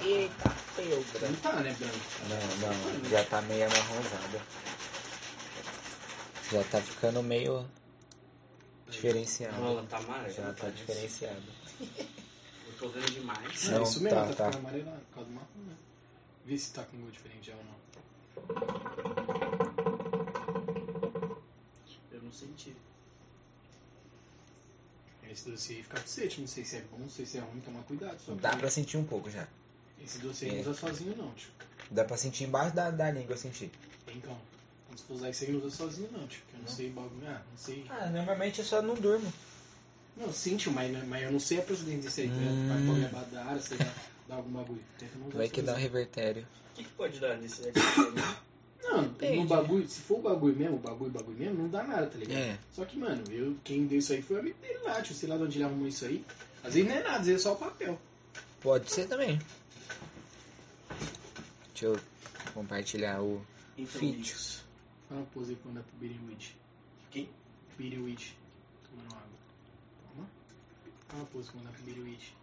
Eita, 0.00 0.54
pedra. 0.76 1.28
Não 1.28 1.36
tá, 1.36 1.52
né, 1.60 1.76
branco? 1.78 1.96
Não, 2.28 2.68
não, 3.02 3.10
já 3.10 3.24
tá 3.24 3.42
meio 3.42 3.66
amarronzada. 3.66 4.40
Já 6.52 6.64
tá 6.64 6.80
ficando 6.80 7.22
meio 7.22 7.68
diferenciado. 8.88 9.56
Ela 9.56 9.82
tá 9.84 9.98
amarela. 9.98 10.30
Já 10.30 10.42
tá 10.44 10.54
parece. 10.60 10.76
diferenciado. 10.78 11.42
Eu 11.80 12.72
tô 12.78 12.88
vendo 12.88 13.10
demais. 13.10 13.64
Não, 13.64 13.72
Não, 13.74 13.82
isso 13.82 14.02
mesmo, 14.02 14.18
tá, 14.18 14.26
tá, 14.26 14.34
tá. 14.34 14.44
ficando 14.52 14.66
amarelado 14.66 15.00
por 15.00 15.14
causa 15.14 15.28
do 15.30 15.34
marrom, 15.34 15.46
né? 15.66 15.74
Vê 16.44 16.56
se 16.58 16.72
tá 16.72 16.84
com 16.84 16.96
gosto 16.98 17.12
diferente 17.12 17.46
já 17.48 17.54
ou 17.56 17.64
não. 17.64 17.78
Eu 22.12 22.22
não 22.22 22.32
senti. 22.32 22.74
Esse 25.30 25.50
doce 25.50 25.74
aí 25.74 25.82
fica 25.82 26.00
cacete, 26.00 26.40
não 26.40 26.48
sei 26.48 26.64
se 26.64 26.76
é 26.76 26.80
bom, 26.90 26.96
não 26.98 27.10
sei 27.10 27.26
se 27.26 27.36
é 27.36 27.40
ruim, 27.42 27.60
tomar 27.60 27.82
cuidado. 27.82 28.18
Só 28.18 28.34
Dá 28.34 28.56
pra 28.56 28.70
sentir 28.70 28.96
um 28.96 29.04
pouco 29.04 29.30
já. 29.30 29.46
Esse 30.04 30.18
doce 30.18 30.44
aí 30.46 30.50
É. 30.50 30.54
não 30.54 30.60
usa 30.70 30.74
sozinho 30.74 31.16
não, 31.16 31.30
tio. 31.32 31.50
Dá 31.90 32.04
pra 32.04 32.16
sentir 32.16 32.44
embaixo 32.44 32.74
da, 32.74 32.90
da 32.90 33.10
língua, 33.10 33.32
eu 33.34 33.36
senti. 33.38 33.70
Então, 34.08 34.36
quando 34.86 34.98
você 34.98 35.04
for 35.04 35.14
usar 35.14 35.30
isso 35.30 35.44
aí, 35.44 35.52
não 35.52 35.58
usa 35.60 35.76
sozinho 35.76 36.08
não, 36.12 36.26
tio. 36.26 36.42
Eu 36.52 36.58
não 36.58 36.64
Não. 36.66 36.72
sei 36.74 36.90
bagulho, 36.90 37.26
ah, 37.26 37.42
não 37.50 37.58
sei. 37.58 37.84
Ah, 37.88 38.06
normalmente 38.10 38.58
eu 38.60 38.64
só 38.64 38.80
não 38.82 38.94
durmo. 38.94 39.32
Não, 40.16 40.32
sim, 40.32 40.56
tio, 40.56 40.72
mas, 40.72 40.90
mas 41.06 41.22
eu 41.22 41.32
não 41.32 41.40
sei 41.40 41.58
a 41.58 41.62
procedência 41.62 42.02
disso 42.02 42.20
aí. 42.20 42.28
Hum. 42.28 42.68
Vai 42.68 43.10
pôr 43.10 43.30
da 43.30 43.44
área, 43.44 43.60
sei 43.60 43.78
lá, 43.78 43.94
dá 44.28 44.34
algum 44.36 44.50
bagulho. 44.50 44.82
Tenta 44.98 45.16
não 45.18 45.28
usar 45.28 45.38
Vai 45.38 45.48
que 45.48 45.62
dá 45.62 45.74
um 45.74 45.76
revertério. 45.76 46.46
O 46.72 46.74
que, 46.74 46.84
que 46.84 46.90
pode 46.90 47.20
dar 47.20 47.36
nesse 47.38 47.68
aqui? 47.68 47.80
Não, 48.82 49.02
no 49.02 49.44
bagulho, 49.46 49.86
se 49.88 50.00
for 50.00 50.18
o 50.18 50.22
bagulho 50.22 50.56
mesmo, 50.56 50.76
o 50.76 50.78
bagulho, 50.78 51.10
bagulho 51.10 51.36
mesmo, 51.36 51.62
não 51.62 51.68
dá 51.68 51.82
nada, 51.82 52.06
tá 52.06 52.16
ligado? 52.16 52.38
É. 52.38 52.58
Só 52.72 52.84
que, 52.84 52.96
mano, 52.98 53.22
eu, 53.30 53.54
quem 53.62 53.86
deu 53.86 53.98
isso 53.98 54.12
aí 54.12 54.22
foi 54.22 54.36
o 54.36 54.40
amigo 54.40 54.56
dele 54.60 54.78
lá, 54.82 55.02
tio. 55.02 55.14
Sei 55.14 55.28
lá 55.28 55.36
de 55.36 55.42
onde 55.42 55.58
ele 55.58 55.64
arrumou 55.64 55.86
isso 55.86 56.04
aí. 56.06 56.24
Às 56.64 56.74
vezes 56.74 56.88
não 56.88 56.96
é 56.96 57.02
nada, 57.02 57.16
às 57.18 57.26
vezes 57.26 57.40
é 57.42 57.44
só 57.44 57.52
o 57.52 57.56
papel. 57.56 57.98
Pode 58.60 58.90
ser 58.90 59.06
também. 59.06 59.38
Deixa 61.80 61.86
eu 61.86 62.00
compartilhar 62.54 63.22
o. 63.22 63.40
Então, 63.76 64.02
isso. 64.02 64.66
Fala 65.08 65.20
uma 65.20 65.26
pose 65.28 65.50
aí 65.50 65.56
pra 65.56 65.68
mandar 65.68 65.84
pro 65.84 65.96
Biriwid. 65.96 66.56
Quem? 67.08 67.30
Biriwid. 67.78 68.36
Tomando 68.82 69.14
água. 69.14 69.28
Toma. 70.02 70.28
Fala 71.06 71.22
uma 71.22 71.26
pose 71.26 71.48
pra 71.52 71.58
mandar 71.58 71.70
pro 71.70 71.84
Biriwid. 71.84 72.34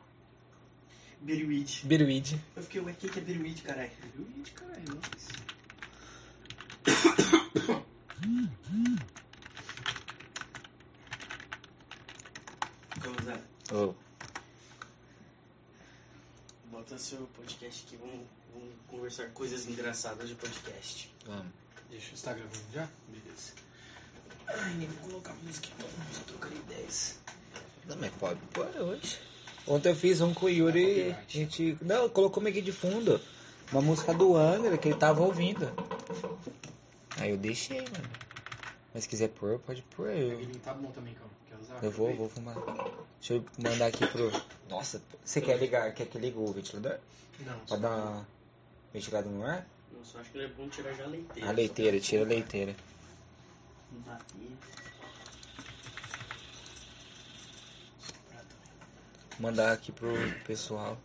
Biruid. 1.20 1.82
Biruíde. 1.86 2.42
Eu 2.56 2.64
fiquei, 2.64 2.80
ué, 2.80 2.94
quem 2.94 3.10
que 3.10 3.20
é 3.20 3.22
Biruid, 3.22 3.62
caralho? 3.62 3.92
Biriwid, 4.16 4.52
caralho, 4.52 4.96
nossa 4.96 5.34
lá. 13.26 13.42
Ô, 13.74 13.96
Bota 17.06 17.18
seu 17.18 17.28
podcast 17.36 17.86
aqui, 17.86 17.98
vamos, 17.98 18.26
vamos 18.52 18.74
conversar 18.88 19.30
coisas 19.30 19.68
engraçadas 19.68 20.28
de 20.28 20.34
podcast. 20.34 21.14
vamos. 21.28 21.46
Deixa 21.88 22.10
eu 22.10 22.16
estar 22.16 22.34
gravando 22.34 22.64
já? 22.74 22.90
Beleza. 23.08 23.54
Ai, 24.48 24.74
nem 24.74 24.88
vou 24.88 25.10
colocar 25.10 25.36
música 25.44 25.68
então, 25.78 25.88
vamos 25.98 26.18
trocar 26.26 26.52
ideias. 26.52 27.20
Não, 27.86 27.96
mas 27.98 28.12
pode 28.14 28.40
pôr 28.52 28.68
hoje. 28.82 29.20
Ontem 29.68 29.90
eu 29.90 29.96
fiz 29.96 30.20
um 30.20 30.34
com 30.34 30.48
o 30.48 30.50
Yuri. 30.50 31.12
A 31.12 31.24
gente. 31.28 31.78
Não, 31.80 32.10
colocou 32.10 32.42
meio 32.42 32.56
que 32.56 32.62
de 32.62 32.72
fundo. 32.72 33.22
Uma 33.72 33.84
música 33.84 34.12
do 34.12 34.36
Angra 34.36 34.76
que 34.76 34.88
ele 34.88 34.98
tava 34.98 35.22
ouvindo. 35.22 35.72
Aí 37.18 37.30
eu 37.30 37.38
deixei, 37.38 37.82
mano. 37.82 38.10
Mas 38.94 39.04
se 39.04 39.10
quiser 39.10 39.30
pôr, 39.30 39.60
pode 39.60 39.84
pôr. 39.96 40.10
Eu, 40.10 40.40
Aquele 40.40 40.60
tá 40.60 40.74
bom 40.74 40.90
também, 40.90 41.14
calma. 41.14 41.34
Quer 41.48 41.58
usar? 41.60 41.84
eu 41.84 41.92
vou, 41.92 42.16
vou 42.16 42.30
fumar. 42.30 42.56
Deixa 43.20 43.36
eu 43.36 43.46
mandar 43.60 43.88
aqui 43.88 44.08
pro. 44.08 44.32
Nossa, 44.70 45.02
você 45.24 45.42
quer 45.42 45.58
ligar? 45.58 45.94
Quer 45.94 46.08
que 46.08 46.18
ligue 46.18 46.38
o 46.38 46.52
ventilador? 46.52 46.98
Não, 47.40 47.60
Pra 47.60 47.78
dar 47.78 47.90
uma 47.96 48.28
ventilada 48.94 49.30
no 49.30 49.46
ar? 49.46 49.66
Nossa, 49.92 50.18
eu 50.18 50.22
acho 50.22 50.32
que 50.32 50.40
é 50.40 50.48
bom 50.48 50.68
tirar 50.70 50.94
já 50.94 51.04
a 51.04 51.08
leiteira. 51.08 51.50
A 51.50 51.52
leiteira, 51.52 52.00
tira 52.00 52.24
a 52.24 52.28
leiteira. 52.28 52.76
Não. 54.06 54.18
Mandar 59.40 59.74
aqui 59.74 59.92
pro 59.92 60.14
pessoal. 60.46 60.98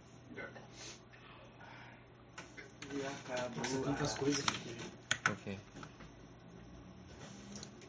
E 2.92 3.02
acabou. 3.06 3.56
Nossa, 3.56 3.82
tantas 3.84 4.14
coisas 4.14 4.44
aqui. 4.46 4.76
Ok. 5.30 5.58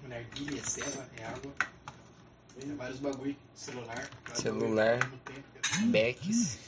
Narguilha, 0.08 0.60
é 0.60 0.64
ceva, 0.64 1.08
é 1.18 1.26
água. 1.26 1.54
É 2.62 2.76
vários 2.76 3.00
bagulho. 3.00 3.36
Celular. 3.56 4.10
Celular. 4.36 5.00
Becks. 5.88 6.60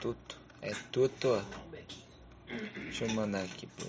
Tuto. 0.00 0.40
É 0.62 0.72
tuto. 0.90 1.28
Não, 1.28 1.68
Beck. 1.68 1.96
Deixa 2.74 3.04
eu 3.04 3.10
mandar 3.10 3.42
aqui 3.44 3.66
pro. 3.66 3.86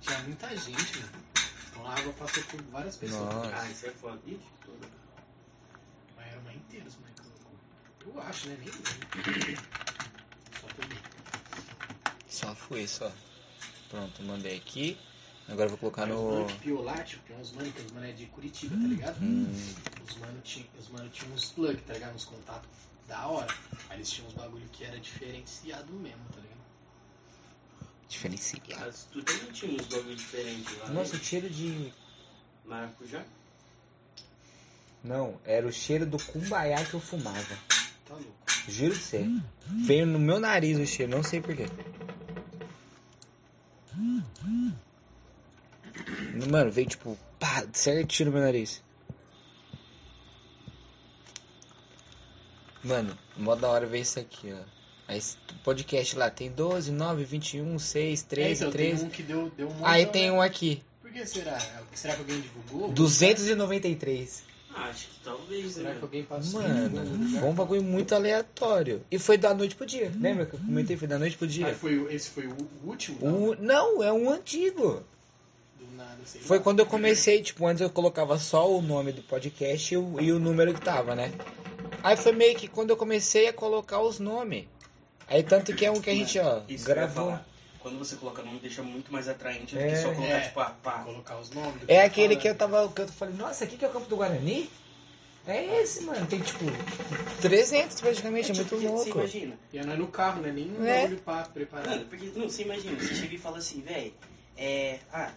Tinha 0.00 0.18
muita 0.24 0.54
gente, 0.56 0.98
mano. 0.98 1.12
Então 1.70 1.86
a 1.86 1.94
água 1.94 2.12
passou 2.12 2.42
por 2.44 2.62
várias 2.64 2.96
pessoas. 2.96 3.34
Nossa. 3.34 3.56
Ah, 3.56 3.70
isso 3.70 3.86
é 3.86 3.90
foda. 3.90 4.20
Mas 6.16 6.26
era 6.26 6.40
uma 6.40 6.52
inteira, 6.52 6.86
essa 6.86 6.98
mãe 7.00 7.12
colocou. 7.16 7.52
Eu 8.06 8.20
acho, 8.22 8.48
né? 8.48 8.58
Nem 8.60 8.68
lembro. 8.68 9.62
Só. 12.28 12.48
Só 12.48 12.54
foi, 12.54 12.86
só. 12.86 13.10
Pronto, 13.88 14.22
mandei 14.22 14.56
aqui. 14.56 14.98
Agora 15.48 15.66
eu 15.66 15.70
vou 15.70 15.78
colocar 15.78 16.02
Os 16.04 16.08
no. 16.08 16.30
mano 16.32 16.46
que 16.46 16.58
piolátil, 16.58 17.18
tem 17.26 17.36
uns 17.36 17.52
mano 17.52 17.72
que 17.72 17.80
os 17.80 17.92
mano 17.92 18.06
é 18.06 18.12
de 18.12 18.26
Curitiba, 18.26 18.74
tá 18.76 18.86
ligado? 18.88 19.22
Hum, 19.22 19.52
Os 20.08 20.16
mano 20.16 20.40
tinham 20.42 20.66
os 20.78 20.88
mano 20.88 21.08
tinha 21.10 21.32
uns 21.32 21.44
plug, 21.52 21.76
tá 21.82 21.94
ligado? 21.94 22.14
Uns 22.14 22.24
contatos 22.24 22.68
da 23.06 23.26
hora. 23.26 23.54
Aí 23.88 23.98
eles 23.98 24.10
tinham 24.10 24.28
uns 24.28 24.34
bagulho 24.34 24.66
que 24.72 24.84
era 24.84 24.98
diferenciado 24.98 25.92
mesmo, 25.92 26.20
tá 26.34 26.40
ligado? 26.40 26.56
diferenciado. 28.08 28.66
Mas 28.78 29.06
tu 29.12 29.22
também 29.22 29.52
tinha 29.52 29.80
uns 29.80 29.86
bagulho 29.86 30.16
diferentes 30.16 30.78
lá. 30.78 30.88
Nossa, 30.90 31.14
o 31.14 31.18
né? 31.18 31.24
cheiro 31.24 31.50
de. 31.50 31.92
Maracujá? 32.64 33.24
Não, 35.04 35.38
era 35.44 35.66
o 35.66 35.72
cheiro 35.72 36.04
do 36.06 36.18
cumbaiá 36.18 36.84
que 36.84 36.94
eu 36.94 37.00
fumava. 37.00 37.56
Tá 38.06 38.14
louco. 38.14 38.34
Juro 38.68 38.92
pra 38.92 39.00
você. 39.00 39.30
Veio 39.84 40.06
no 40.06 40.18
meu 40.18 40.40
nariz 40.40 40.78
o 40.78 40.86
cheiro, 40.86 41.12
não 41.12 41.22
sei 41.22 41.40
porquê. 41.40 41.66
Mano, 46.50 46.70
veio 46.70 46.86
tipo, 46.88 47.16
pá, 47.38 47.64
certinho 47.72 48.26
no 48.30 48.36
meu 48.36 48.42
nariz. 48.44 48.82
Mano, 52.84 53.16
mó 53.36 53.54
da 53.54 53.68
hora 53.68 53.86
ver 53.86 54.00
isso 54.00 54.18
aqui, 54.18 54.52
ó. 54.52 54.58
Aí, 55.08 55.18
esse 55.18 55.36
podcast 55.64 56.16
lá 56.16 56.30
tem 56.30 56.50
12, 56.50 56.90
9, 56.92 57.24
21, 57.24 57.78
6, 57.78 58.22
13, 58.22 58.48
é, 58.48 58.52
então, 58.54 58.70
13. 58.72 58.96
Tem 58.98 59.06
um 59.06 59.10
que 59.10 59.22
deu, 59.22 59.50
deu 59.56 59.68
um 59.68 59.86
Aí 59.86 60.06
tem 60.06 60.24
né? 60.26 60.32
um 60.32 60.40
aqui, 60.40 60.82
Por 61.00 61.10
que 61.10 61.24
será? 61.26 61.58
Será 61.94 62.14
que 62.14 62.20
alguém 62.20 62.40
divulgou? 62.40 62.92
293. 62.92 64.44
Ah, 64.74 64.88
acho 64.90 65.06
que 65.08 65.20
talvez, 65.24 65.72
Será 65.72 65.90
né? 65.90 65.96
que 65.96 66.02
alguém 66.02 66.22
passou? 66.24 66.60
Mano, 66.60 67.30
foi 67.40 67.48
um 67.48 67.54
bagulho 67.54 67.82
muito 67.82 68.14
aleatório. 68.14 69.02
E 69.10 69.18
foi 69.18 69.38
da 69.38 69.54
noite 69.54 69.74
pro 69.74 69.86
dia. 69.86 70.12
Lembra 70.20 70.44
que 70.44 70.54
eu 70.54 70.58
comentei? 70.60 70.96
Foi 70.96 71.08
da 71.08 71.18
noite 71.18 71.36
pro 71.36 71.46
Ah, 71.46 71.50
dia. 71.50 71.74
foi, 71.74 71.96
o- 71.98 72.10
esse 72.10 72.28
foi 72.30 72.46
o 72.46 72.56
último? 72.84 73.18
O, 73.26 73.54
não, 73.56 74.02
é 74.02 74.12
um 74.12 74.28
antigo. 74.30 75.02
Nada, 75.92 76.18
sei 76.24 76.40
Foi 76.40 76.58
lá. 76.58 76.62
quando 76.64 76.80
eu 76.80 76.86
comecei, 76.86 77.42
tipo, 77.42 77.66
antes 77.66 77.80
eu 77.80 77.90
colocava 77.90 78.38
só 78.38 78.70
o 78.70 78.80
nome 78.82 79.12
do 79.12 79.22
podcast 79.22 79.92
e 79.94 79.96
o, 79.96 80.20
e 80.20 80.32
o 80.32 80.38
número 80.38 80.72
que 80.74 80.80
tava, 80.80 81.14
né? 81.14 81.32
Aí 82.02 82.16
foi 82.16 82.32
meio 82.32 82.56
que 82.56 82.68
quando 82.68 82.90
eu 82.90 82.96
comecei 82.96 83.48
a 83.48 83.52
colocar 83.52 84.00
os 84.00 84.18
nomes. 84.18 84.66
Aí 85.28 85.42
tanto 85.42 85.74
que 85.74 85.84
é 85.84 85.90
um 85.90 86.00
que 86.00 86.08
a 86.10 86.14
gente, 86.14 86.38
ó, 86.38 86.60
Isso 86.68 86.84
que 86.84 86.90
gravou. 86.92 87.38
Quando 87.80 87.98
você 87.98 88.16
coloca 88.16 88.42
nome, 88.42 88.58
deixa 88.58 88.82
muito 88.82 89.12
mais 89.12 89.28
atraente 89.28 89.74
do 89.74 89.80
É. 89.80 89.90
que 89.90 89.96
só 89.96 90.12
colocar, 90.12 90.32
É, 90.34 90.40
tipo, 90.40 90.60
a 90.60 90.64
que 90.66 90.72
pá. 90.82 91.02
colocar 91.04 91.38
os 91.38 91.50
nomes. 91.50 91.82
É 91.86 92.00
tá 92.00 92.04
aquele 92.06 92.28
falando. 92.34 92.42
que 92.42 92.48
eu 92.48 92.54
tava, 92.56 92.88
que 92.92 93.00
eu 93.02 93.08
falei, 93.08 93.34
nossa, 93.34 93.64
aqui 93.64 93.76
que 93.76 93.84
é 93.84 93.88
o 93.88 93.92
Campo 93.92 94.08
do 94.08 94.16
Guarani? 94.16 94.68
É 95.46 95.80
esse, 95.80 96.02
mano. 96.02 96.26
Tem 96.26 96.40
tipo 96.40 96.64
300 97.40 98.00
praticamente, 98.00 98.50
é, 98.50 98.54
muito 98.54 98.68
porque 98.68 98.86
Você 98.88 98.92
louco. 98.92 99.18
imagina? 99.20 99.58
E 99.72 99.80
não 99.80 99.92
é 99.92 99.96
no 99.96 100.08
carro, 100.08 100.42
né? 100.42 100.50
Nem 100.50 100.70
um 100.72 100.84
É. 100.84 101.02
bagulho. 101.02 101.22
Mano, 101.86 102.04
porque, 102.08 102.32
não, 102.34 102.48
você 102.48 102.62
imagina, 102.62 102.98
você 102.98 103.14
chega 103.14 103.34
e 103.34 103.38
fala 103.38 103.58
assim, 103.58 103.80
velho, 103.80 104.12
é. 104.56 104.98
Ah, 105.12 105.30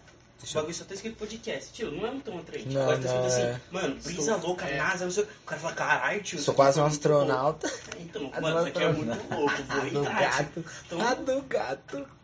eu- 0.47 0.53
bagulho 0.62 0.74
só 0.74 0.86
tá 0.86 0.94
escrito 0.94 1.18
podcast. 1.18 1.71
Tio, 1.74 1.91
não 1.91 2.06
é 2.07 2.12
um 2.12 2.19
tão 2.19 2.38
atraente. 2.39 2.69
Não, 2.69 2.86
Pode 2.86 3.01
tá 3.01 3.07
escrito 3.07 3.25
assim, 3.27 3.41
é. 3.41 3.62
mano, 3.71 3.95
brisa 4.01 4.21
Sou- 4.38 4.47
louca, 4.47 4.65
é. 4.65 4.77
NASA, 4.77 5.03
não 5.06 5.12
sei 5.12 5.24
o 5.24 5.27
que. 5.27 5.33
O 5.33 5.45
cara 5.45 5.62
fala, 5.62 5.74
caralho, 5.74 6.24
tio. 6.24 6.39
Sou 6.39 6.53
quase 6.53 6.80
um 6.80 6.83
louco." 6.83 6.95
astronauta. 6.95 7.71
Então, 8.00 8.31
A 8.33 8.41
mano, 8.41 8.56
do 8.56 8.68
isso 8.68 8.77
aqui 8.77 8.83
é 8.83 8.91
muito 8.94 9.09
louco, 9.36 9.63
vou 9.63 9.77
A 9.77 9.86
do 9.86 10.00
entrar. 10.00 10.19
gato. 10.21 10.65
Então- 10.86 11.01
A 11.07 11.13
do 11.13 11.41
gato. 11.44 12.07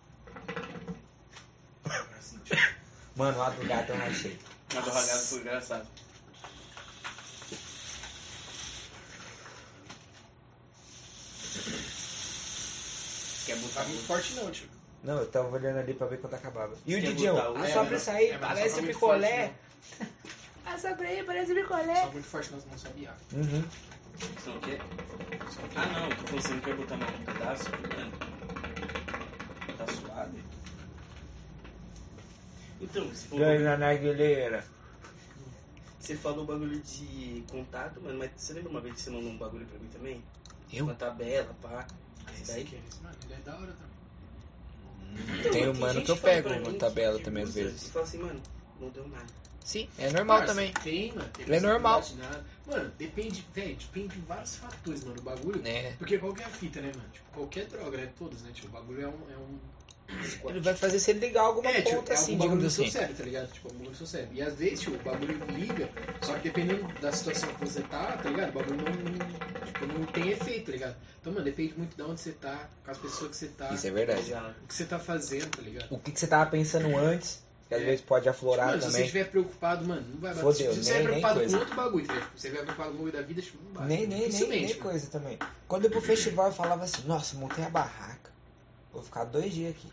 Mano, 3.15 3.41
a 3.41 3.49
do 3.49 3.65
gato 3.65 3.89
eu 3.91 3.97
não 3.97 4.05
achei. 4.07 4.37
Mas 4.73 4.83
do 4.83 4.89
ragado 4.91 5.19
foi 5.19 5.39
engraçado. 5.39 5.87
Quer 13.45 13.57
botar 13.57 13.81
tá 13.83 13.87
muito 13.87 14.03
forte 14.05 14.33
não, 14.33 14.49
tio. 14.51 14.67
Não, 15.05 15.19
eu 15.19 15.27
tava 15.29 15.49
olhando 15.55 15.77
ali 15.77 15.93
pra 15.93 16.07
ver 16.07 16.19
quando 16.19 16.33
acabava. 16.33 16.75
E 16.85 16.95
o 16.95 16.99
Quer 17.01 17.07
Didião? 17.09 17.35
o- 17.53 17.57
Ah, 17.57 17.67
É, 17.69 17.73
sobre 17.73 17.91
mas- 17.91 18.01
isso 18.01 18.11
aí, 18.11 18.27
é, 18.29 18.33
não 18.33 18.39
parece 18.39 18.75
muito 18.81 18.93
picolé. 18.93 19.53
forte, 19.99 20.11
Ah, 20.65 20.77
sobre 20.79 21.07
aí, 21.07 21.23
parece 21.23 21.53
não. 21.53 21.61
picolé. 21.61 21.95
Só 22.01 22.11
muito 22.11 22.27
forte 22.27 22.51
nós 22.51 22.65
não 22.65 22.77
sabia. 22.77 23.11
Uhum. 23.33 23.63
São 24.43 24.55
o 24.55 24.59
quê? 24.61 24.79
Só 25.51 25.61
que 25.67 25.77
Ah 25.77 25.85
não, 25.85 26.09
tô 26.09 26.15
falando, 26.27 26.41
você 26.41 26.53
não 26.53 26.61
quer 26.61 26.75
botar 26.75 26.97
mais 26.97 27.19
um 27.19 27.23
pedaço? 27.23 27.69
Mano, 27.69 28.11
tá 29.77 29.85
suave. 29.87 30.43
Então, 32.81 33.07
você 33.07 33.27
falou, 33.27 33.45
Ganho 33.45 33.63
na 33.63 33.77
narguileira. 33.77 34.65
você 35.99 36.15
falou 36.15 36.43
o 36.43 36.47
bagulho 36.47 36.79
de 36.79 37.43
contato, 37.51 38.01
mano, 38.01 38.17
mas 38.17 38.31
você 38.35 38.53
lembra 38.53 38.71
uma 38.71 38.81
vez 38.81 38.95
que 38.95 39.01
você 39.01 39.09
mandou 39.11 39.29
um 39.29 39.37
bagulho 39.37 39.65
pra 39.67 39.77
mim 39.79 39.89
também? 39.89 40.23
Eu? 40.73 40.85
Uma 40.85 40.95
tabela, 40.95 41.55
pá. 41.61 41.85
esse 42.33 42.51
Daí- 42.51 42.63
aqui, 42.63 42.79
esse, 42.89 43.01
mano, 43.03 43.15
ele 43.23 43.33
é 43.33 43.37
da 43.37 43.53
hora 43.53 43.67
também. 43.73 43.94
Mano 45.79 46.01
que 46.01 46.11
eu 46.11 46.17
pego 46.17 46.49
uma 46.49 46.71
mim 46.71 46.77
tabela 46.77 47.19
também 47.19 47.43
às 47.43 47.53
vezes. 47.53 47.87
E 47.87 47.91
fala 47.91 48.05
assim, 48.05 48.17
mano, 48.17 48.41
não 48.79 48.89
deu 48.89 49.07
nada. 49.07 49.25
Sim, 49.63 49.89
é 49.97 50.11
normal 50.11 50.37
Parça, 50.37 50.53
também. 50.53 50.71
Tem, 50.83 51.11
mano. 51.13 51.29
Tem 51.29 51.55
é 51.55 51.59
normal. 51.59 52.03
Mano, 52.67 52.91
depende, 52.99 53.43
velho, 53.51 53.75
depende 53.75 54.09
de 54.09 54.21
vários 54.21 54.57
fatores, 54.57 55.03
mano. 55.03 55.19
O 55.19 55.23
bagulho. 55.23 55.61
É. 55.65 55.93
Porque 55.97 56.19
qual 56.19 56.33
que 56.35 56.43
é 56.43 56.45
fita, 56.45 56.81
né, 56.81 56.91
mano? 56.95 57.09
Tipo, 57.11 57.31
qualquer 57.33 57.65
droga, 57.65 57.97
né? 57.97 58.11
Todos, 58.17 58.43
né? 58.43 58.51
Tipo, 58.53 58.67
o 58.67 58.71
bagulho 58.71 59.01
é 59.01 59.07
um. 59.07 59.31
É 59.31 59.37
um 59.37 59.57
Ele 60.47 60.59
vai 60.59 60.75
fazer 60.75 60.99
se 60.99 61.11
ele 61.11 61.19
ligar 61.19 61.41
alguma 61.41 61.69
é, 61.69 61.81
tipo, 61.81 61.95
ponta 61.97 62.11
é 62.11 62.13
assim, 62.13 62.37
bagulho 62.37 62.57
digamos 62.57 62.79
assim. 62.79 62.89
cérebro, 62.91 63.15
tá 63.15 63.23
ligado? 63.23 63.51
Tipo, 63.51 63.67
é 63.67 63.71
um 63.71 63.77
bagulho 63.77 64.07
cérebro. 64.07 64.35
E 64.35 64.41
às 64.41 64.55
vezes, 64.55 64.79
tipo, 64.81 64.95
o 64.95 64.99
bagulho 64.99 65.45
liga, 65.49 65.89
só 66.21 66.33
que 66.35 66.43
dependendo 66.49 66.83
da 67.01 67.11
situação 67.11 67.49
que 67.55 67.59
você 67.61 67.81
tá, 67.81 68.17
tá 68.17 68.29
ligado? 68.29 68.49
O 68.49 68.53
bagulho 68.53 68.77
não, 68.77 68.85
não, 68.93 69.65
tipo, 69.65 69.85
não 69.87 70.05
tem 70.05 70.29
efeito, 70.29 70.65
tá 70.67 70.71
ligado? 70.71 70.95
Então, 71.19 71.33
mano, 71.33 71.45
depende 71.45 71.73
muito 71.77 71.95
de 71.95 72.01
onde 72.03 72.21
você 72.21 72.31
tá, 72.33 72.69
com 72.83 72.91
as 72.91 72.97
pessoas 72.97 73.31
que 73.31 73.37
você 73.37 73.47
tá, 73.47 73.73
Isso 73.73 73.87
é 73.87 73.91
verdade. 73.91 74.33
O 74.63 74.67
que 74.67 74.73
você 74.75 74.85
tá 74.85 74.99
fazendo, 74.99 75.49
tá 75.49 75.61
ligado? 75.63 75.87
O 75.91 75.99
que, 75.99 76.11
que 76.11 76.19
você 76.19 76.27
tava 76.27 76.49
pensando 76.51 76.95
antes, 76.95 77.43
que 77.67 77.73
às 77.73 77.81
É. 77.81 77.85
vezes 77.85 78.01
pode 78.01 78.29
aflorar 78.29 78.67
mano, 78.67 78.77
se 78.81 78.85
você 78.87 78.91
também. 78.91 79.05
estiver 79.07 79.23
preocupado, 79.31 79.85
mano, 79.87 80.05
não 80.07 80.19
vai 80.19 80.29
bater. 80.35 80.41
Fodeu, 80.43 80.53
se 80.53 80.63
você 80.65 80.69
nem- 80.69 80.77
estiver 80.79 80.93
nem 80.99 81.03
preocupado 81.07 81.39
coisa. 81.39 81.55
com 81.57 81.59
outro 81.63 81.75
bagulho, 81.75 82.05
tá 82.05 82.13
ligado? 82.13 82.25
Se 82.35 82.41
você 82.41 82.47
estiver 82.47 82.63
preocupado 82.63 82.89
com 82.89 82.95
o 82.95 82.97
bagulho 83.05 83.13
da 83.13 83.21
vida, 83.27 83.41
tipo, 83.41 83.57
não 83.63 83.71
bate. 83.71 83.87
Nem, 83.87 84.05
nem, 84.07 84.29
nem, 84.29 84.47
nem 84.49 84.73
coisa 84.75 85.07
também. 85.07 85.39
Quando 85.67 85.85
eu 85.85 85.89
ia 85.89 85.91
pro 85.97 86.01
festival 86.05 86.45
eu 86.47 86.53
falava 86.53 86.83
assim, 86.83 87.01
nossa, 87.07 87.35
montei 87.37 87.65
a 87.65 87.69
barraca. 87.69 88.34
Vou 88.95 89.03
ficar 89.03 89.25
dois 89.25 89.53
dias 89.53 89.71
aqui. 89.75 89.91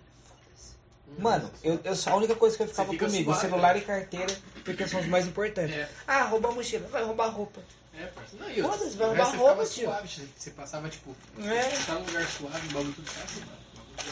Mano, 1.19 1.51
eu, 1.63 1.79
eu 1.85 1.93
a 2.07 2.17
única 2.17 2.37
coisa 2.37 2.57
que 2.57 2.63
eu 2.63 2.69
ficava 2.69 2.91
fica 2.93 3.05
comigo, 3.05 3.33
suave, 3.33 3.49
celular 3.49 3.75
né? 3.75 3.81
e 3.81 3.85
carteira, 3.85 4.35
porque 4.65 4.87
são 4.87 5.01
os 5.01 5.07
mais 5.07 5.27
importantes. 5.27 5.75
É, 5.75 5.89
Ah, 6.07 6.23
roubar 6.23 6.51
a 6.51 6.53
mochila, 6.53 6.87
vai 6.89 7.03
roubar 7.05 7.29
roupa. 7.29 7.61
é, 7.93 8.07
parça. 8.07 8.37
Não, 8.37 8.71
Foda-se, 8.71 8.97
vai 8.97 9.09
roubar 9.09 9.27
você 9.27 9.37
roupa, 9.37 9.67
tio. 9.67 9.85
suave, 9.89 10.09
tio. 10.09 10.29
Você 10.39 10.51
passava, 10.53 10.89
tipo, 10.89 11.15
É. 11.41 11.63
você 11.71 11.85
tá 11.87 11.95
num 11.95 12.07
lugar 12.07 12.27
suave, 12.27 12.69
o 12.69 12.71
bagulho 12.73 12.93
tudo 12.95 13.11
certo, 13.11 13.41
mano. 13.41 13.59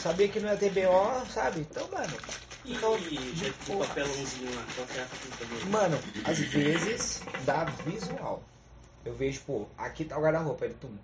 Sabia 0.01 0.27
que 0.27 0.39
não 0.41 0.49
ia 0.49 0.57
ter 0.57 0.69
BO, 0.71 1.25
sabe? 1.33 1.61
Então, 1.61 1.87
mano. 1.89 2.17
E, 2.65 2.73
Então, 2.73 2.97
e 2.97 3.33
já 3.35 3.45
de 3.47 3.51
porra. 3.65 3.87
papelãozinho 3.87 4.55
lá, 4.55 4.65
qual 4.75 4.87
que 4.87 4.97
é 4.99 5.01
a? 5.01 5.65
Mano, 5.69 5.99
às 6.25 6.37
vezes 6.37 7.21
dá 7.45 7.63
visual. 7.63 8.43
Eu 9.03 9.15
vejo, 9.15 9.41
pô, 9.47 9.65
aqui 9.77 10.05
tá 10.05 10.17
o 10.17 10.21
guarda-roupa, 10.21 10.65
ele 10.65 10.75
tum. 10.75 10.95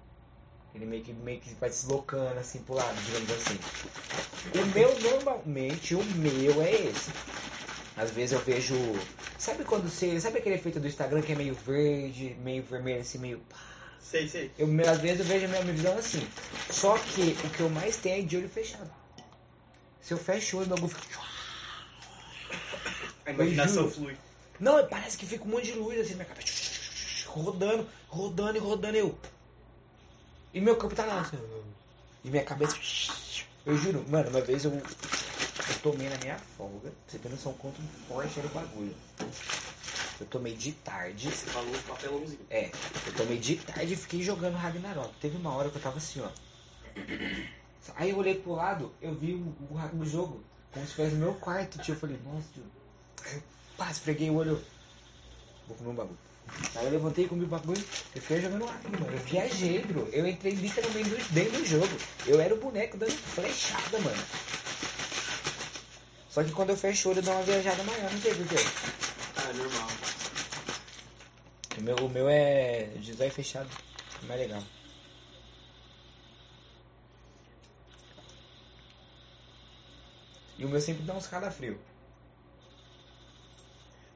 Ele 0.75 0.85
meio 0.85 1.03
que, 1.03 1.13
meio 1.13 1.39
que 1.39 1.53
vai 1.55 1.69
deslocando 1.69 2.39
assim 2.39 2.59
pro 2.59 2.75
lado, 2.75 2.95
digamos 3.05 3.31
assim. 3.31 3.59
O 4.53 4.65
meu, 4.67 4.99
normalmente, 4.99 5.95
o 5.95 6.03
meu 6.03 6.61
é 6.61 6.71
esse. 6.71 7.11
Às 7.95 8.11
vezes 8.11 8.33
eu 8.33 8.39
vejo. 8.39 8.75
Sabe 9.37 9.63
quando 9.63 9.89
você. 9.89 10.19
Sabe 10.19 10.37
aquele 10.37 10.55
efeito 10.55 10.79
do 10.79 10.87
Instagram 10.87 11.21
que 11.21 11.31
é 11.31 11.35
meio 11.35 11.55
verde, 11.55 12.35
meio 12.43 12.61
vermelho, 12.61 13.01
assim, 13.01 13.17
meio. 13.17 13.41
Sei, 13.99 14.27
sei. 14.27 14.51
Eu, 14.57 14.67
às 14.89 14.99
vezes 14.99 15.19
eu 15.19 15.25
vejo 15.25 15.45
a 15.45 15.47
minha 15.49 15.63
visão 15.63 15.97
assim. 15.97 16.25
Só 16.69 16.97
que 16.97 17.35
o 17.43 17.49
que 17.49 17.59
eu 17.59 17.69
mais 17.69 17.97
tenho 17.97 18.19
é 18.19 18.21
de 18.21 18.37
olho 18.37 18.47
fechado. 18.47 18.89
Se 19.99 20.13
eu 20.13 20.17
fecho 20.17 20.57
o 20.57 20.59
olho, 20.59 20.69
bagulho 20.69 20.89
fica. 20.89 21.19
A 23.25 23.31
imaginação 23.31 23.89
flui. 23.89 24.15
Não, 24.59 24.87
parece 24.87 25.17
que 25.17 25.25
fica 25.25 25.43
um 25.43 25.47
monte 25.47 25.65
de 25.65 25.73
luz 25.73 25.99
assim 25.99 26.11
na 26.11 26.23
minha 26.23 26.25
cabeça. 26.27 26.77
Rodando, 27.25 27.87
rodando 28.07 28.57
e 28.57 28.61
rodando 28.61 28.97
eu. 28.97 29.17
E 30.53 30.61
meu 30.61 30.75
corpo 30.75 30.95
tá 30.95 31.05
lá. 31.05 31.21
assim, 31.21 31.37
E 32.23 32.29
minha 32.29 32.43
cabeça. 32.43 32.75
Eu 33.65 33.77
juro, 33.77 34.05
mano, 34.09 34.29
uma 34.29 34.41
vez 34.41 34.63
eu, 34.63 34.71
eu 34.71 35.79
tomei 35.83 36.09
na 36.09 36.17
minha 36.17 36.37
folga. 36.57 36.91
Você 37.07 37.19
ter 37.19 37.29
noção 37.29 37.53
quanto 37.53 37.81
forte 38.07 38.39
era 38.39 38.47
o 38.47 38.51
bagulho. 38.51 38.95
Eu 40.19 40.25
tomei 40.27 40.55
de 40.55 40.71
tarde. 40.71 41.29
Você 41.29 41.45
falou 41.47 41.75
papelãozinho. 41.87 42.39
É, 42.49 42.71
eu 43.05 43.13
tomei 43.15 43.37
de 43.37 43.57
tarde 43.57 43.93
e 43.93 43.97
fiquei 43.97 44.23
jogando 44.23 44.55
Ragnarok. 44.55 45.13
Teve 45.19 45.37
uma 45.37 45.53
hora 45.53 45.69
que 45.69 45.77
eu 45.77 45.81
tava 45.81 45.97
assim, 45.97 46.21
ó. 46.21 46.29
Aí 47.95 48.09
eu 48.09 48.17
olhei 48.17 48.35
pro 48.35 48.53
lado, 48.53 48.91
eu 49.01 49.13
vi 49.13 49.33
o, 49.33 49.39
o, 49.69 50.01
o 50.01 50.05
jogo, 50.05 50.41
como 50.71 50.85
se 50.85 50.93
fosse 50.93 51.11
no 51.11 51.19
meu 51.19 51.33
quarto, 51.35 51.77
tio. 51.79 51.93
Eu 51.93 51.99
falei, 51.99 52.19
nossa, 52.23 52.47
tio. 52.53 52.63
Pá, 53.77 53.91
esfreguei 53.91 54.29
o 54.29 54.35
olho. 54.35 54.61
Vou 55.67 55.77
comer 55.77 55.89
um 55.89 55.95
bagulho. 55.95 56.26
Aí 56.75 56.85
eu 56.85 56.91
levantei 56.91 57.25
e 57.25 57.27
comi 57.27 57.43
o 57.43 57.47
bagulho. 57.47 57.83
Eu 58.15 58.21
fiquei 58.21 58.41
jogando 58.41 58.65
Ragnar, 58.65 59.01
mano. 59.01 59.13
Eu 59.13 59.19
viajei, 59.19 59.81
bro. 59.83 60.07
Eu 60.11 60.27
entrei 60.27 60.53
literalmente 60.53 61.09
dentro- 61.31 61.59
do 61.59 61.65
jogo. 61.65 61.99
Eu 62.25 62.39
era 62.39 62.53
o 62.53 62.57
boneco 62.57 62.97
dando 62.97 63.11
flechada, 63.11 63.99
mano. 63.99 64.23
Só 66.29 66.43
que 66.43 66.51
quando 66.51 66.69
eu 66.69 66.77
fecho 66.77 67.07
o 67.07 67.11
olho, 67.11 67.19
eu 67.19 67.23
dou 67.23 67.33
uma 67.33 67.43
viajada 67.43 67.83
maior, 67.83 68.11
não 68.11 68.21
sei 68.21 68.33
porquê. 68.35 68.55
Ah, 69.37 69.53
normal. 69.53 69.87
O 71.77 71.81
meu, 71.81 71.95
o 71.97 72.09
meu 72.09 72.29
é 72.29 72.85
de 72.97 73.13
zóio 73.13 73.31
fechado. 73.31 73.69
É 74.23 74.27
mais 74.27 74.39
legal. 74.39 74.63
E 80.59 80.65
o 80.65 80.69
meu 80.69 80.81
sempre 80.81 81.03
dá 81.03 81.13
uns 81.13 81.27
calafrio. 81.27 81.79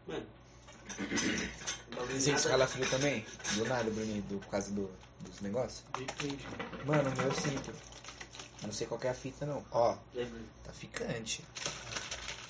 Mano. 0.07 0.25
Bagulho 2.01 2.21
Você 2.21 2.31
nada- 2.31 2.49
calafrio 2.49 2.89
também? 2.89 3.25
Do 3.55 3.65
nada, 3.65 3.89
Bruninho, 3.91 4.21
do, 4.23 4.39
por 4.39 4.49
causa 4.51 4.71
do, 4.71 4.89
dos 5.19 5.39
negócios? 5.41 5.83
Depende. 5.95 6.47
Mano, 6.85 7.09
o 7.09 7.15
meu 7.15 7.25
eu 7.27 7.33
sinto. 7.33 7.71
Eu 8.61 8.67
não 8.67 8.71
sei 8.73 8.87
qual 8.87 8.99
que 8.99 9.07
é 9.07 9.09
a 9.09 9.13
fita 9.13 9.45
não. 9.45 9.63
Ó, 9.71 9.93
tá 10.63 10.71
ficante. 10.73 11.43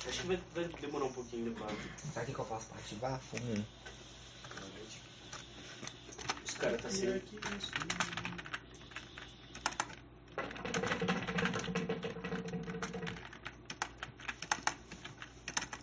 Acho 0.07 0.21
que 0.21 0.27
vai, 0.27 0.39
vai 0.53 0.65
demorar 0.65 1.05
um 1.05 1.13
pouquinho 1.13 1.45
depois. 1.45 1.71
Sabe 2.13 2.23
o 2.23 2.25
que 2.27 2.33
que 2.33 2.39
eu 2.39 2.45
faço 2.45 2.67
pra 2.67 2.77
ativar? 2.79 3.19
Fumo. 3.19 3.65
Os 6.43 6.53
caras 6.55 6.81
tá 6.81 6.89
sem. 6.89 7.21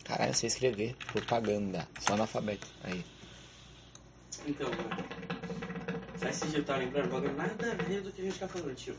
Caralho, 0.04 0.34
você 0.34 0.46
escrever. 0.46 0.96
Propaganda. 1.12 1.86
Só 1.98 2.14
analfabeto. 2.14 2.66
Aí. 2.82 3.04
Então, 4.48 4.70
mano. 4.70 4.88
Sabe 6.16 6.34
se 6.34 6.62
tava 6.62 6.78
lembrando? 6.78 7.20
Nada 7.36 7.70
a 7.70 7.74
ver 7.74 8.00
do 8.00 8.10
que 8.10 8.22
a 8.22 8.24
gente 8.24 8.38
tá 8.38 8.48
falando, 8.48 8.74
tio. 8.74 8.94